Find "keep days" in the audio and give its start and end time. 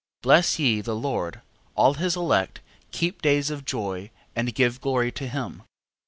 2.89-3.51